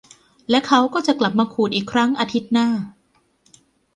[0.49, 2.67] และเขาก็จะกลับมาขูดอีกครั้งอาทิตย์หน้า